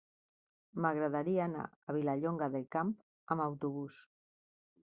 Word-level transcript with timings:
M'agradaria 0.85 1.43
anar 1.45 1.67
a 1.69 1.95
Vilallonga 1.99 2.49
del 2.57 2.67
Camp 2.77 2.97
amb 3.37 3.47
autobús. 3.49 4.03